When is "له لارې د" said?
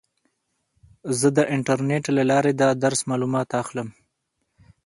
2.17-2.63